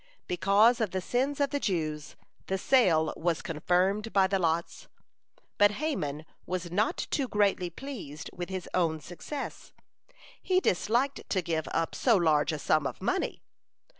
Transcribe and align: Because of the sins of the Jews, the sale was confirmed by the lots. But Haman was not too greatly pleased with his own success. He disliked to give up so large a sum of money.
Because 0.25 0.81
of 0.81 0.89
the 0.89 0.99
sins 0.99 1.39
of 1.39 1.51
the 1.51 1.59
Jews, 1.59 2.15
the 2.47 2.57
sale 2.57 3.13
was 3.15 3.43
confirmed 3.43 4.11
by 4.11 4.25
the 4.25 4.39
lots. 4.39 4.87
But 5.59 5.73
Haman 5.73 6.25
was 6.47 6.71
not 6.71 6.97
too 7.11 7.27
greatly 7.27 7.69
pleased 7.69 8.27
with 8.33 8.49
his 8.49 8.67
own 8.73 8.99
success. 8.99 9.73
He 10.41 10.59
disliked 10.59 11.29
to 11.29 11.43
give 11.43 11.67
up 11.71 11.93
so 11.93 12.15
large 12.17 12.51
a 12.51 12.57
sum 12.57 12.87
of 12.87 12.99
money. 12.99 13.43